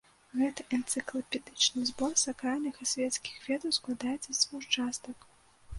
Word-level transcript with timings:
Гэты 0.37 0.61
энцыклапедычны 0.77 1.83
збор 1.91 2.11
сакральных 2.23 2.75
і 2.85 2.91
свецкіх 2.93 3.35
ведаў 3.53 3.69
складаецца 3.79 4.27
з 4.31 4.37
дзвюх 4.41 4.63
частак. 4.81 5.33